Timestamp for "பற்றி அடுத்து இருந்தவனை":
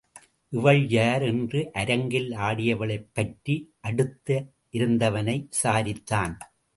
3.13-5.47